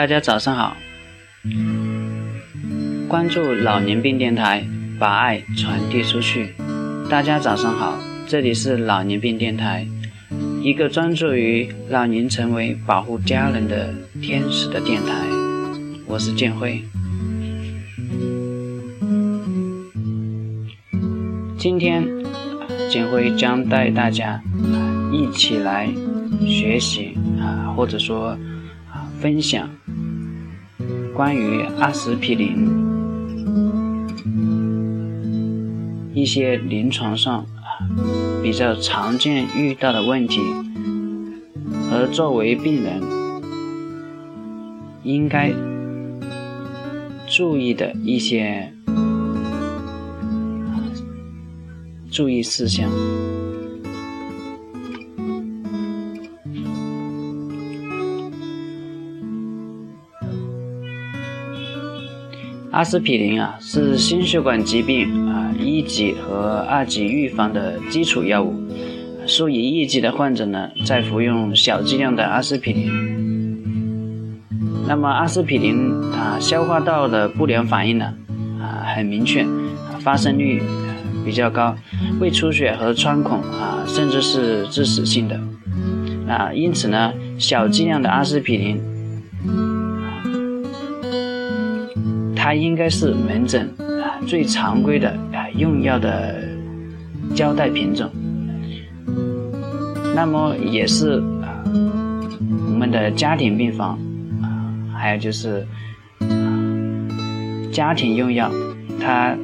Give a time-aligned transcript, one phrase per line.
[0.00, 0.74] 大家早上好，
[3.06, 4.66] 关注老年病电台，
[4.98, 6.54] 把爱传递出去。
[7.10, 9.86] 大家早上好，这里是老年病电台，
[10.62, 13.92] 一个专注于让您成为保护家人的
[14.22, 15.12] 天使的电台。
[16.06, 16.82] 我是建辉，
[21.58, 22.08] 今天
[22.88, 24.40] 建辉将带大家
[25.12, 25.86] 一起来
[26.48, 28.28] 学习啊，或者说
[28.90, 29.68] 啊分享。
[31.20, 32.66] 关于阿司匹林
[36.14, 37.44] 一些临床上
[38.42, 40.40] 比较常见遇到的问题，
[41.92, 43.02] 而作为病人
[45.02, 45.52] 应该
[47.28, 48.72] 注意的一些
[52.10, 52.88] 注意事项。
[62.70, 68.54] 阿司匹林啊，是心血管疾病啊一级和二级预防的基础药物。
[69.26, 74.40] 属于一级的患者呢，在服用小剂量的阿司匹林。
[74.86, 78.14] 那么阿司匹林它消化道的不良反应呢，
[78.60, 79.44] 啊很明确，
[80.00, 80.62] 发生率
[81.24, 81.76] 比较高，
[82.20, 85.40] 胃出血和穿孔啊，甚至是致死性的。
[86.28, 88.80] 啊，因此呢，小剂量的阿司匹林。
[92.42, 93.68] 它应该是门诊
[94.02, 96.42] 啊最常规的啊用药的
[97.34, 98.10] 胶带品种，
[100.16, 103.98] 那么也是啊我们的家庭病房
[104.40, 105.66] 啊，还有就是
[107.70, 108.50] 家庭用药，
[108.98, 109.36] 它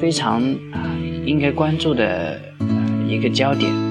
[0.00, 0.40] 非常
[0.72, 0.86] 啊
[1.26, 2.40] 应该关注的
[3.08, 3.89] 一个焦点。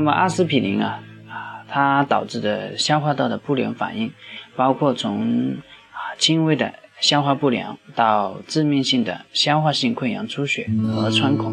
[0.00, 4.10] 那么阿司匹林啊啊，它导致的消化道的不良反应，
[4.56, 5.58] 包括从
[5.92, 11.52] 啊轻微的消化不良到致命性的消化性溃疡出血和穿孔。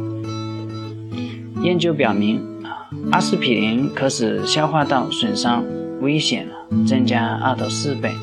[1.62, 5.66] 研究表明啊，阿司匹林可使消化道损伤
[6.00, 6.48] 危险
[6.88, 8.14] 增加二到四倍。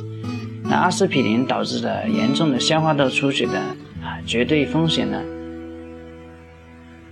[0.63, 3.59] 那阿司匹林导致的严重的消化道出血的
[4.03, 5.21] 啊绝对风险呢？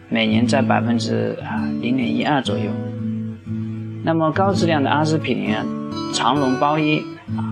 [0.08, 2.70] 每年在百分之啊零点一二左右。
[4.04, 5.64] 那么高质量的阿司匹林啊，
[6.12, 7.02] 肠溶包衣
[7.36, 7.42] 啊，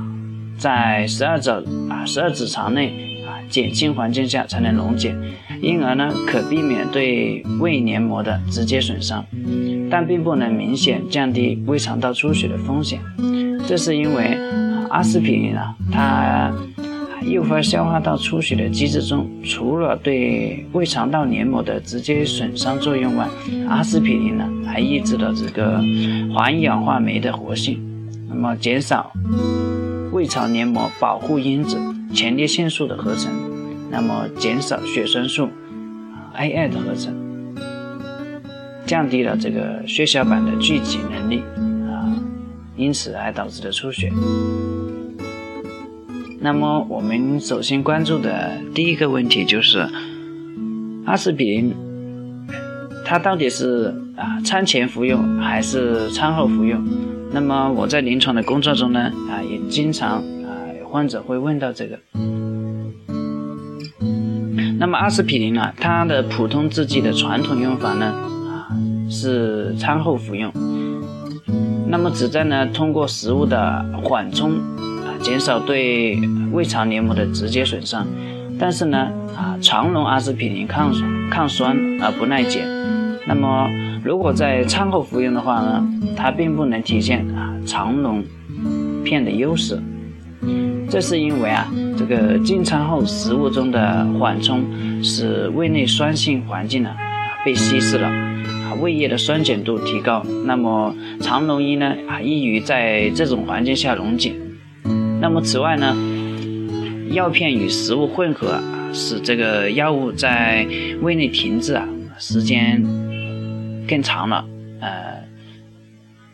[0.58, 1.50] 在十二指
[1.88, 5.14] 啊十二指肠内啊减轻环境下才能溶解，
[5.62, 9.24] 因而呢可避免对胃黏膜的直接损伤，
[9.90, 12.98] 但并不能明显降低胃肠道出血的风险。
[13.68, 14.36] 这是因为
[14.88, 16.52] 阿司匹林啊，它。
[17.22, 23.28] 诱发消化道出血的机制中，除了对胃肠道黏膜的直接损伤作用外，
[23.68, 25.80] 阿司匹林呢还抑制了这个
[26.34, 27.78] 环氧化酶的活性，
[28.28, 29.12] 那么减少
[30.12, 31.78] 胃肠黏膜保护因子
[32.12, 33.30] 前列腺素的合成，
[33.90, 35.48] 那么减少血栓素
[36.36, 37.14] A2 的合成，
[38.86, 41.42] 降低了这个血小板的聚集能力
[41.88, 42.16] 啊，
[42.76, 44.10] 因此而导致的出血。
[46.42, 49.86] 那么我们首先关注的第一个问题就是
[51.04, 51.74] 阿司匹林，
[53.04, 56.82] 它到底是啊餐前服用还是餐后服用？
[57.30, 61.98] 那么我在临床的工作中呢啊也经常啊患者会问到这个。
[64.78, 68.72] 那么阿司匹林呢，它的普通制剂的传统用法呢啊
[69.10, 70.50] 是餐后服用，
[71.86, 74.52] 那么旨在呢通过食物的缓冲。
[75.22, 76.18] 减少对
[76.50, 78.06] 胃肠黏膜的直接损伤，
[78.58, 80.92] 但是呢，啊，肠溶阿司匹林抗
[81.30, 82.62] 抗酸而不耐碱。
[83.26, 83.70] 那么，
[84.02, 85.86] 如果在餐后服用的话呢，
[86.16, 88.24] 它并不能体现啊肠溶
[89.04, 89.80] 片的优势。
[90.88, 94.64] 这是因为啊，这个进餐后食物中的缓冲
[95.04, 96.90] 使胃内酸性环境呢
[97.44, 100.24] 被稀释了，啊，胃液的酸碱度提高。
[100.46, 104.32] 那么，肠溶液呢啊易于在这种环境下溶解。
[105.20, 105.94] 那么此外呢，
[107.12, 108.58] 药片与食物混合，
[108.92, 110.66] 使这个药物在
[111.02, 111.86] 胃内停滞啊
[112.18, 112.82] 时间
[113.86, 114.48] 更长了，
[114.80, 115.22] 呃，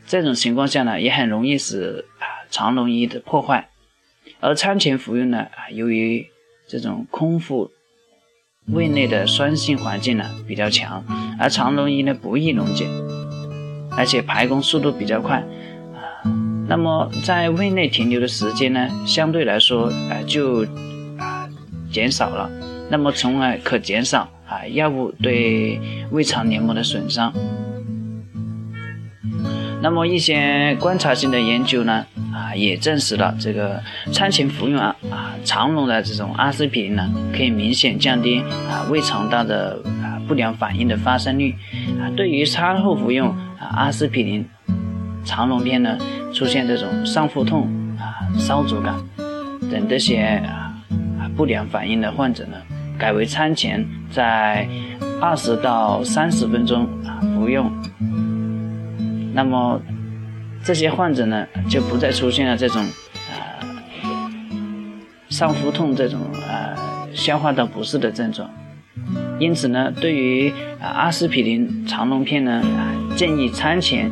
[0.06, 3.70] 这种情况下呢，也很容易使啊肠溶液的破坏。
[4.40, 6.26] 而餐前服用呢，由于
[6.68, 7.72] 这种空腹，
[8.66, 11.04] 胃内的酸性环境呢比较强，
[11.40, 12.86] 而肠溶液呢不易溶解，
[13.96, 15.42] 而且排空速度比较快。
[16.68, 20.64] 那么在胃内停留的时间呢，相对来说，啊就
[21.16, 21.48] 啊
[21.92, 22.50] 减少了，
[22.90, 25.80] 那么从而可减少啊药物对
[26.10, 27.32] 胃肠黏膜的损伤。
[29.80, 32.04] 那么一些观察性的研究呢，
[32.34, 33.80] 啊也证实了这个
[34.10, 41.54] 餐前服用啊啊长龙的这种阿司匹林呢，可以明显降低啊胃肠道的啊不良反应的发生率。
[42.00, 44.44] 啊，对于餐后服用啊阿司匹林
[45.24, 45.96] 长龙片呢，
[46.36, 47.66] 出现这种上腹痛
[47.98, 48.94] 啊烧灼感
[49.70, 50.74] 等这些啊
[51.34, 52.58] 不良反应的患者呢，
[52.98, 54.68] 改为餐前在
[55.18, 57.72] 二十到三十分钟啊服用。
[59.32, 59.80] 那么
[60.62, 63.64] 这些患者呢，就不再出现了这种啊
[65.30, 66.76] 上腹痛这种啊
[67.14, 68.50] 消化道不适的症状。
[69.38, 70.52] 因此呢，对于
[70.82, 72.62] 阿司匹林肠龙片呢，
[73.16, 74.10] 建议餐前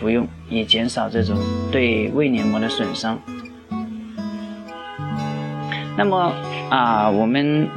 [0.00, 1.36] 服用，以减少这种
[1.70, 3.18] 对胃黏膜的损伤。
[5.96, 6.32] 那么
[6.70, 7.68] 啊，我们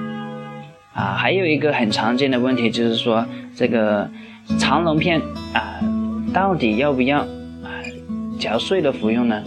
[0.93, 3.25] 啊还有一个很常见的问题，就是说
[3.55, 4.09] 这个
[4.59, 5.21] 肠溶片
[5.53, 5.79] 啊。
[6.33, 7.81] 到底要不要啊
[8.37, 9.41] 嚼碎了服用呢？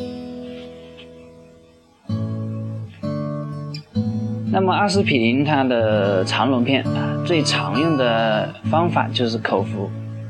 [4.51, 9.89] 那么阿司匹林它的肠溶片啊，最常用的方法就是口服，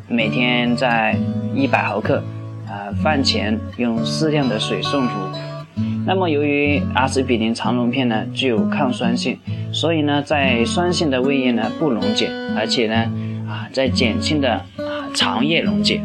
[0.08, 1.16] 每天在
[1.54, 2.22] 一百毫克，
[3.02, 5.14] 饭前用适量的水送服。
[6.06, 9.38] 那么由于阿司匹林肠溶片呢具有抗酸性，
[9.72, 12.94] 所以呢在酸性的胃液呢不溶解，而且呢
[13.48, 16.00] 啊在减轻的啊肠液溶解。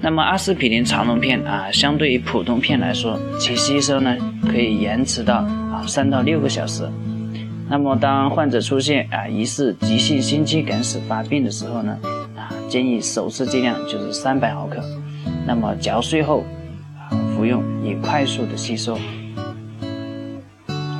[0.00, 4.16] 那么阿司匹林肠溶片啊，相对于普通片来说，其吸收呢
[4.48, 6.88] 可以延迟到啊三到六个小时。
[7.68, 11.96] 那么当患者出现啊疑似急性心肌梗死发病的时候呢，
[12.36, 14.82] 啊建议首次剂量就是三百毫克。
[15.46, 16.44] 那么嚼碎后
[16.98, 18.98] 啊服用，以快速的吸收。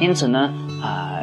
[0.01, 0.53] 因此呢
[0.83, 1.21] 啊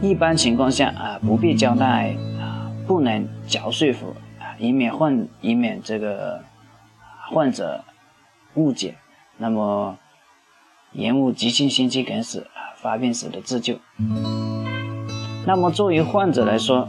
[0.00, 6.42] 一般情况下啊不必交代啊不能嚼碎服啊，以免患以免这个。
[7.30, 7.84] 患者
[8.54, 8.94] 误解，
[9.36, 9.98] 那么
[10.92, 13.78] 延误急性心肌梗死啊发病时的自救。
[15.44, 16.88] 那么作为患者来说，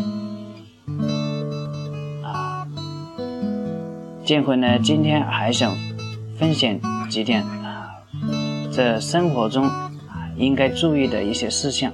[4.30, 5.76] 建辉呢今天还想
[6.38, 6.80] 分享
[7.10, 7.90] 几点啊，
[8.72, 9.90] 在生活中啊
[10.38, 11.92] 应该注意的一些事项。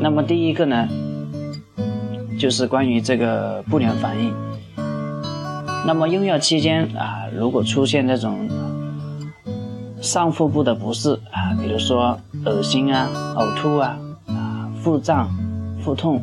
[0.00, 0.86] 那么第一个呢，
[2.38, 4.32] 就是关于这个不良反应。
[5.84, 8.48] 那么用药期间啊，如果出现这种
[10.00, 13.98] 上腹部的不适啊，比如说恶心啊、呕吐啊、
[14.28, 15.28] 啊腹胀、
[15.82, 16.18] 腹痛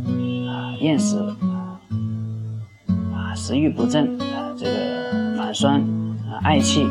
[0.48, 1.18] 啊、厌食、
[3.48, 5.80] 食欲不振啊、这个反酸
[6.30, 6.86] 啊、嗳气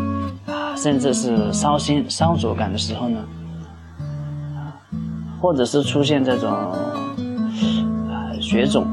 [0.46, 3.18] 啊，甚至是烧心、烧灼感的时候呢，
[4.56, 4.72] 啊，
[5.38, 6.72] 或者是出现这种啊
[8.40, 8.84] 血肿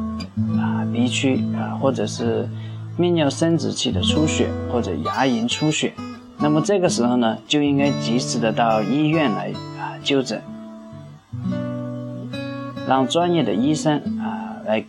[0.59, 2.45] 啊、鼻区啊，或者是。
[2.95, 5.93] 泌尿生殖器的出血或者牙龈出血，
[6.37, 10.39] 那么这个时候呢，就应该及时的到医院来啊就诊，
[12.87, 14.85] 让专业的医生啊来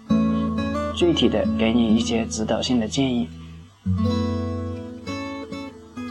[0.94, 3.28] 具体的给你一些指导性的建议。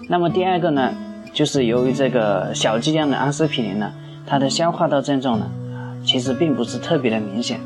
[0.10, 0.94] 那么第二个呢，
[1.34, 3.92] 就是由于这个小剂量的阿司匹林呢，
[4.26, 5.50] 它的消化道症状呢，
[6.06, 7.60] 其实并不是特别的明显。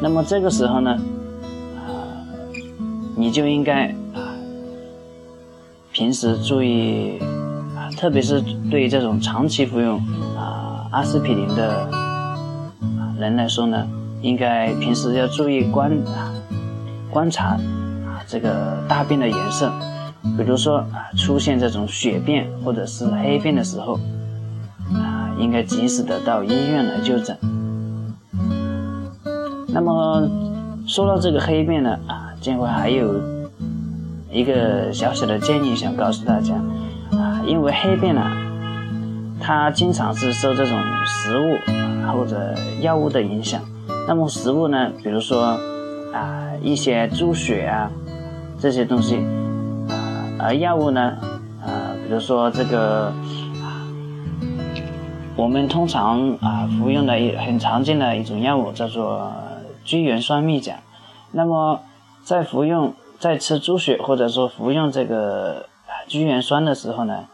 [0.00, 0.96] 那么这个时候呢。
[3.20, 4.30] 你就应该啊，
[5.90, 7.18] 平时注意
[7.76, 9.98] 啊，特别是对于这种长期服用
[10.36, 11.90] 啊阿司匹林的
[13.18, 13.88] 人来说呢，
[14.20, 16.32] 应该平时要注意观啊
[17.10, 17.56] 观察
[18.06, 19.72] 啊这个大便的颜色，
[20.36, 23.98] 比如说啊出现这种血便或者是黑便的时候
[24.92, 27.36] 啊，应该及时的到医院来就诊。
[29.68, 30.28] 那么
[30.86, 32.24] 说到这个黑便呢啊。
[32.40, 33.20] 建辉还有
[34.30, 36.54] 一个小小的建议想告诉大家
[37.10, 38.22] 啊，因为黑便呢，
[39.40, 41.58] 它经常是受这种食物
[42.12, 43.60] 或者药物的影响。
[44.08, 45.58] 那么食物呢，比如说
[46.14, 47.90] 啊一些猪血啊
[48.58, 49.18] 这些东西
[49.88, 51.18] 啊，而药物呢
[51.62, 53.12] 啊，比如说这个
[55.36, 59.30] 我们通常啊服用的一很常见的一种药物叫做
[59.84, 60.80] 聚元酸蜜钾，
[61.30, 61.80] 那么。
[62.24, 65.64] 在服用、在吃猪血或者说服用这个
[66.06, 67.24] 聚元酸的时候呢，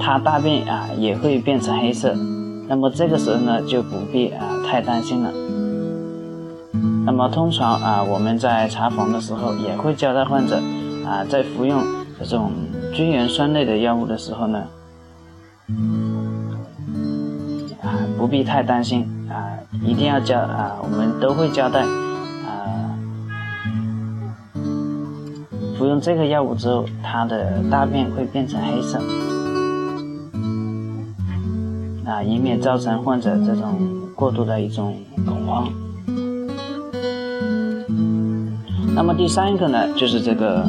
[0.00, 2.16] 它大便啊也会变成黑色。
[2.68, 5.30] 那么这个时候呢就不必啊太担心了。
[7.04, 10.60] 那么通常啊我们在查房的时候也会交代患者
[11.06, 11.80] 啊在服用
[12.18, 12.50] 这种
[12.92, 14.64] 聚元酸类的药物的时候呢，
[17.82, 19.54] 啊不必太担心啊，
[19.84, 22.98] 一定要交啊，我们都会交代啊。
[25.78, 28.98] 服用这个药物之后，他的大便会变成黑色
[32.06, 33.78] 啊，以免造成患者这种
[34.14, 34.96] 过度的一种
[35.26, 35.68] 恐慌。
[38.94, 40.64] 那么第三个呢，就是这个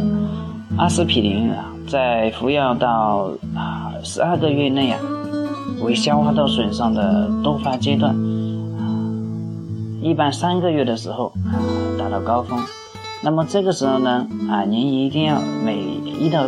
[0.77, 4.99] 阿司匹林啊，在服药到啊十二个月内啊。
[5.79, 8.11] 为消化道损伤的多发阶段，
[8.79, 8.97] 啊，
[10.01, 11.53] 一般三个月的时候啊
[11.99, 12.59] 达到高峰，
[13.23, 16.47] 那么这个时候呢，啊，您一定要每一到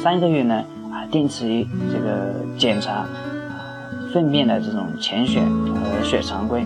[0.00, 0.62] 三个月呢，
[0.92, 3.04] 啊，定期这个检查
[4.12, 6.64] 粪便的这种潜血和血常规。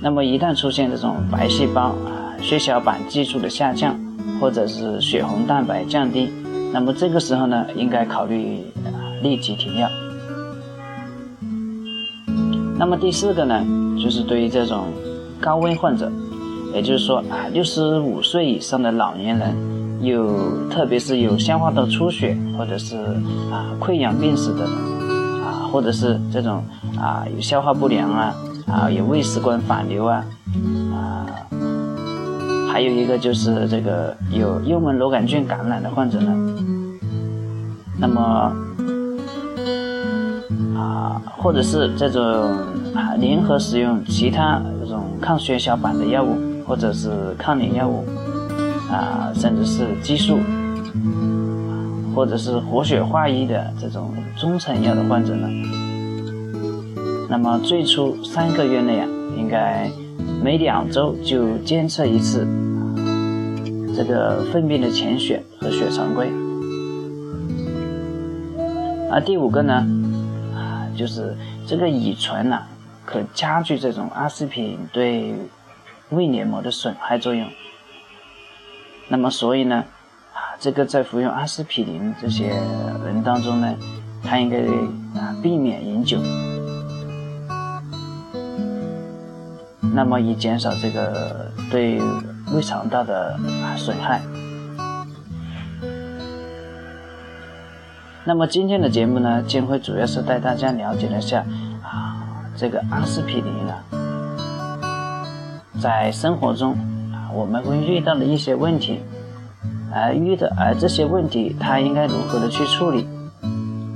[0.00, 3.98] 那么一旦出现这种白细胞啊血小板计数的下降，
[4.40, 6.30] 或者是血红蛋白降低，
[6.72, 8.60] 那么这个时候呢，应该考虑
[9.22, 9.88] 立即停药。
[12.78, 13.64] 那么第四个呢，
[13.98, 14.84] 就是对于这种
[15.40, 16.12] 高危患者，
[16.74, 19.56] 也就是说啊，六十五岁以上的老年人，
[20.02, 22.96] 有特别是有消化道出血或者是
[23.50, 24.68] 啊溃疡病史的，
[25.70, 26.62] 或者是这种
[26.98, 28.34] 啊有消化不良啊
[28.66, 30.24] 啊有胃食管反流啊
[30.92, 31.26] 啊，
[32.72, 36.32] 还有一个就是这个有幽门螺杆菌感染的患者呢，
[37.98, 38.52] 那么
[40.76, 41.20] 啊。
[41.38, 42.22] 或者是这种
[42.92, 48.04] 啊联合使用其他这种抗血小板的药物，或者是抗凝药物，
[48.90, 50.38] 啊，甚至是激素，
[52.16, 55.46] 或者是活血化瘀的这种中成药的患者呢，
[57.28, 59.06] 那么最初三个月内啊，
[59.36, 59.90] 应该
[60.42, 62.48] 每两周就监测一次
[63.94, 66.30] 这个粪便的潜血和血常规。
[69.10, 69.86] 而第五个呢？
[70.96, 72.58] 就是这个乙醇呢，
[73.04, 75.34] 可加剧这种阿司匹林对
[76.08, 77.46] 胃黏膜的损害作用。
[79.08, 79.84] 那么，所以呢，
[80.58, 82.48] 这个在服用阿司匹林这些
[83.04, 83.74] 人当中呢，
[84.22, 84.58] 他应该
[85.20, 86.18] 啊避免饮酒，
[89.94, 92.00] 那么以减少这个对
[92.52, 93.38] 胃肠道的
[93.76, 94.20] 损害。
[98.24, 101.44] 那么今天的节目呢，将会主要是带大家了解一下
[101.82, 102.16] 啊，
[102.56, 103.84] 这个阿司匹林啊，
[105.80, 106.72] 在生活中
[107.12, 109.00] 啊，我们会遇到的一些问题，
[109.96, 113.08] 而遇的而这些问题，他应该如何的去处理？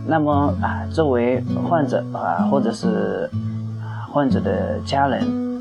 [0.07, 3.29] 那么啊，作为患者啊，或者是
[4.11, 5.61] 患者的家人，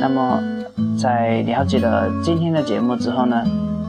[0.00, 0.40] 那么
[0.98, 3.36] 在了解了今天的节目之后呢，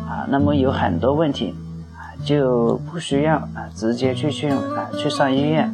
[0.08, 1.56] 啊，那么有很多问题
[1.96, 2.12] 啊。
[2.26, 5.74] 就不需要啊，直接去去啊去上医院，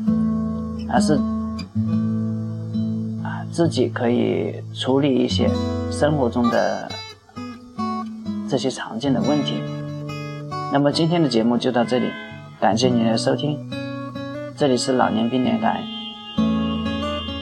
[0.89, 1.15] 而是
[3.23, 5.49] 啊自己可以处理一些
[5.89, 6.87] 生活中的
[8.47, 9.55] 这些常见的问题。
[10.73, 12.07] 那么今天的节目就到这里，
[12.59, 13.59] 感谢您的收听，
[14.57, 15.83] 这里是老年病电台，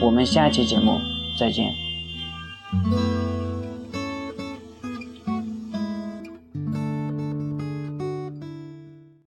[0.02, 1.00] 我们下一期节目
[1.38, 1.72] 再见。